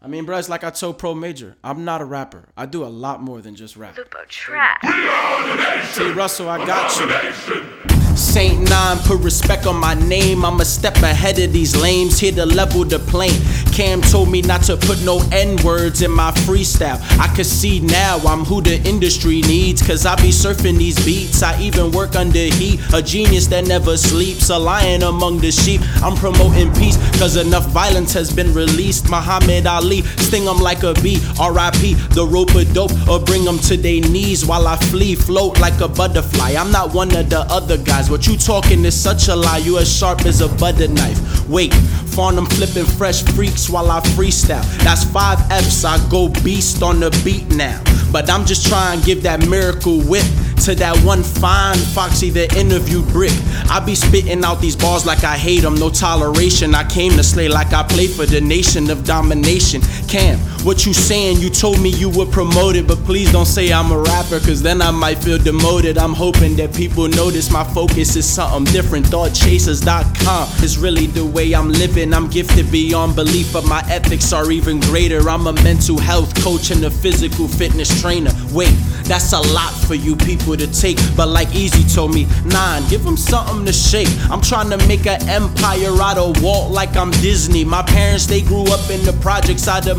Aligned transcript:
I 0.00 0.06
mean, 0.06 0.24
bro, 0.26 0.38
it's 0.38 0.48
like 0.48 0.62
I 0.62 0.70
told 0.70 0.98
Pro 0.98 1.12
Major, 1.12 1.56
I'm 1.64 1.84
not 1.84 2.00
a 2.00 2.04
rapper. 2.04 2.50
I 2.56 2.66
do 2.66 2.84
a 2.84 2.86
lot 2.86 3.20
more 3.20 3.40
than 3.40 3.56
just 3.56 3.76
rap. 3.76 3.96
Lupo 3.96 4.18
Trap. 4.28 4.80
T. 4.80 6.10
Russell, 6.12 6.48
I 6.48 6.64
got 6.64 6.96
you. 7.00 8.16
Saint 8.16 8.68
Nyne, 8.70 8.98
put 8.98 9.20
respect 9.20 9.66
on 9.66 9.76
my 9.76 9.94
name. 9.94 10.44
I'm 10.44 10.60
a 10.60 10.64
step 10.64 10.94
ahead 10.98 11.40
of 11.40 11.52
these 11.52 11.74
lames, 11.74 12.20
here 12.20 12.30
to 12.32 12.46
level 12.46 12.84
the 12.84 13.00
plane. 13.00 13.40
Cam 13.78 14.00
told 14.00 14.28
me 14.28 14.42
not 14.42 14.60
to 14.64 14.76
put 14.76 15.00
no 15.04 15.22
N 15.30 15.56
words 15.62 16.02
in 16.02 16.10
my 16.10 16.32
freestyle. 16.32 16.98
I 17.20 17.32
can 17.36 17.44
see 17.44 17.78
now 17.78 18.18
I'm 18.26 18.44
who 18.44 18.60
the 18.60 18.82
industry 18.82 19.40
needs, 19.42 19.86
cause 19.86 20.04
I 20.04 20.16
be 20.16 20.30
surfing 20.30 20.78
these 20.78 20.98
beats. 21.04 21.44
I 21.44 21.56
even 21.60 21.92
work 21.92 22.16
under 22.16 22.40
heat, 22.40 22.80
a 22.92 23.00
genius 23.00 23.46
that 23.46 23.68
never 23.68 23.96
sleeps, 23.96 24.50
a 24.50 24.58
lion 24.58 25.04
among 25.04 25.38
the 25.38 25.52
sheep. 25.52 25.80
I'm 26.02 26.16
promoting 26.16 26.74
peace, 26.74 26.96
cause 27.20 27.36
enough 27.36 27.66
violence 27.68 28.12
has 28.14 28.32
been 28.32 28.52
released. 28.52 29.08
Muhammad 29.10 29.68
Ali, 29.68 30.02
sting 30.26 30.44
them 30.44 30.58
like 30.58 30.82
a 30.82 30.94
bee. 30.94 31.20
RIP, 31.38 31.94
the 32.18 32.26
rope 32.28 32.56
of 32.56 32.74
dope, 32.74 32.90
or 33.08 33.20
bring 33.20 33.44
them 33.44 33.60
to 33.60 33.76
their 33.76 34.00
knees 34.00 34.44
while 34.44 34.66
I 34.66 34.76
flee, 34.90 35.14
float 35.14 35.60
like 35.60 35.80
a 35.80 35.86
butterfly. 35.86 36.56
I'm 36.58 36.72
not 36.72 36.94
one 36.94 37.14
of 37.14 37.30
the 37.30 37.42
other 37.42 37.78
guys. 37.78 38.10
What 38.10 38.26
you 38.26 38.36
talking 38.36 38.84
is 38.84 39.00
such 39.00 39.28
a 39.28 39.36
lie. 39.36 39.58
You 39.58 39.78
as 39.78 39.88
sharp 39.88 40.26
as 40.26 40.40
a 40.40 40.48
butter 40.48 40.88
knife. 40.88 41.48
Wait, 41.48 41.72
Farnham 42.18 42.46
flipping 42.46 42.84
fresh 42.84 43.22
freaks 43.22 43.70
while 43.70 43.92
I 43.92 44.00
freestyle. 44.00 44.64
That's 44.82 45.04
five 45.04 45.38
F's. 45.52 45.84
I 45.84 46.04
go 46.08 46.28
beast 46.42 46.82
on 46.82 46.98
the 46.98 47.10
beat 47.24 47.48
now. 47.54 47.80
But 48.10 48.28
I'm 48.28 48.44
just 48.44 48.66
trying 48.66 48.98
to 48.98 49.06
give 49.06 49.22
that 49.22 49.48
miracle 49.48 50.00
whip 50.00 50.24
to 50.64 50.74
that 50.74 50.96
one 51.04 51.22
fine 51.22 51.76
foxy 51.76 52.30
that 52.30 52.56
interviewed 52.56 53.06
Brick. 53.08 53.30
I 53.70 53.78
be 53.78 53.94
spitting 53.94 54.42
out 54.42 54.60
these 54.60 54.74
bars 54.74 55.06
like 55.06 55.22
I 55.22 55.36
hate 55.36 55.60
them, 55.60 55.76
no 55.76 55.90
toleration. 55.90 56.74
I 56.74 56.82
came 56.90 57.12
to 57.12 57.22
slay 57.22 57.48
like 57.48 57.72
I 57.72 57.84
play 57.84 58.08
for 58.08 58.26
the 58.26 58.40
nation 58.40 58.90
of 58.90 59.04
domination. 59.04 59.80
Cam, 60.08 60.40
what 60.64 60.84
you 60.86 60.92
saying? 60.92 61.38
You 61.38 61.50
told 61.50 61.80
me 61.80 61.90
you 61.90 62.10
were 62.10 62.26
promoted, 62.26 62.86
but 62.86 62.98
please 62.98 63.30
don't 63.32 63.46
say 63.46 63.72
I'm 63.72 63.92
a 63.92 63.98
rapper, 63.98 64.40
cause 64.40 64.62
then 64.62 64.82
I 64.82 64.90
might 64.90 65.18
feel 65.18 65.38
demoted. 65.38 65.98
I'm 65.98 66.14
hoping 66.14 66.56
that 66.56 66.74
people 66.74 67.08
notice 67.08 67.50
my 67.50 67.64
focus 67.64 68.16
is 68.16 68.26
something 68.26 68.64
different. 68.72 69.06
Thoughtchasers.com 69.06 70.64
is 70.64 70.78
really 70.78 71.06
the 71.06 71.24
way 71.24 71.54
I'm 71.54 71.70
living. 71.70 72.12
I'm 72.12 72.28
gifted 72.28 72.70
beyond 72.70 73.16
belief, 73.16 73.52
but 73.52 73.64
my 73.66 73.82
ethics 73.88 74.32
are 74.32 74.50
even 74.50 74.80
greater. 74.80 75.28
I'm 75.28 75.46
a 75.46 75.52
mental 75.52 75.98
health 75.98 76.34
coach 76.42 76.70
and 76.70 76.84
a 76.84 76.90
physical 76.90 77.48
fitness 77.48 78.00
trainer. 78.00 78.32
Wait, 78.52 78.74
that's 79.04 79.32
a 79.32 79.40
lot 79.40 79.72
for 79.72 79.94
you 79.94 80.16
people 80.16 80.56
to 80.56 80.66
take, 80.66 80.98
but 81.16 81.28
like 81.28 81.54
Easy 81.54 81.82
told 81.94 82.14
me, 82.14 82.26
Nyne, 82.44 82.86
give 82.90 83.04
them 83.04 83.16
something 83.16 83.64
to 83.64 83.72
shake. 83.72 84.08
I'm 84.30 84.40
trying 84.40 84.70
to 84.70 84.76
make 84.86 85.06
an 85.06 85.26
empire 85.28 85.90
out 86.00 86.18
of 86.18 86.42
Walt 86.42 86.72
like 86.72 86.96
I'm 86.96 87.10
Disney. 87.12 87.64
My 87.64 87.82
parents, 87.82 88.26
they 88.26 88.42
grew 88.42 88.64
up 88.64 88.90
in 88.90 89.02
the 89.04 89.16
projects 89.22 89.66
out 89.68 89.86
of 89.86 89.98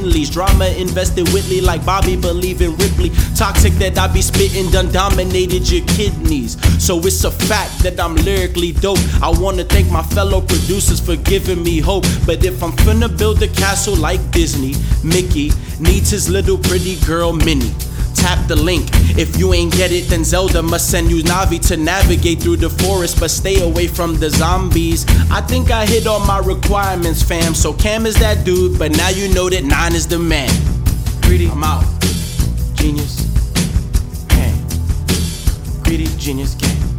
McKinley's. 0.00 0.30
Drama 0.30 0.66
invested 0.78 1.28
Whitley 1.28 1.60
like 1.60 1.84
Bobby 1.84 2.16
believe 2.16 2.62
in 2.62 2.76
Ripley. 2.76 3.10
Toxic 3.36 3.72
that 3.74 3.98
I 3.98 4.06
be 4.12 4.22
spitting 4.22 4.70
done 4.70 4.90
dominated 4.92 5.70
your 5.70 5.84
kidneys. 5.86 6.56
So 6.82 6.98
it's 7.00 7.24
a 7.24 7.30
fact 7.30 7.82
that 7.82 8.00
I'm 8.00 8.14
lyrically 8.16 8.72
dope. 8.72 8.98
I 9.22 9.30
wanna 9.30 9.64
thank 9.64 9.90
my 9.90 10.02
fellow 10.02 10.40
producers 10.40 11.00
for 11.00 11.16
giving 11.16 11.62
me 11.62 11.80
hope. 11.80 12.04
But 12.26 12.44
if 12.44 12.62
I'm 12.62 12.72
finna 12.72 13.16
build 13.16 13.42
a 13.42 13.48
castle 13.48 13.96
like 13.96 14.20
Disney, 14.30 14.74
Mickey 15.04 15.52
needs 15.78 16.10
his 16.10 16.28
little 16.28 16.58
pretty 16.58 16.96
girl 17.06 17.32
Minnie. 17.32 17.74
Tap 18.20 18.46
the 18.48 18.56
link. 18.56 18.90
If 19.16 19.38
you 19.38 19.54
ain't 19.54 19.72
get 19.72 19.92
it, 19.92 20.10
then 20.10 20.24
Zelda 20.24 20.62
must 20.62 20.90
send 20.90 21.10
you 21.10 21.22
Navi 21.22 21.58
to 21.68 21.76
navigate 21.76 22.40
through 22.40 22.56
the 22.56 22.68
forest, 22.68 23.18
but 23.18 23.30
stay 23.30 23.62
away 23.62 23.86
from 23.86 24.16
the 24.16 24.28
zombies. 24.28 25.06
I 25.30 25.40
think 25.40 25.70
I 25.70 25.86
hit 25.86 26.06
all 26.06 26.20
my 26.20 26.38
requirements, 26.38 27.22
fam. 27.22 27.54
So 27.54 27.72
Cam 27.72 28.04
is 28.04 28.18
that 28.18 28.44
dude, 28.44 28.78
but 28.78 28.94
now 28.96 29.08
you 29.08 29.32
know 29.32 29.48
that 29.48 29.64
Nyne 29.64 29.94
is 29.94 30.06
the 30.06 30.18
man. 30.18 30.50
Greedy, 31.22 31.48
I'm 31.48 31.64
out. 31.64 31.84
Genius. 32.74 33.24
Gang. 34.28 34.54
Greedy, 35.82 36.06
genius, 36.18 36.54
gang. 36.54 36.89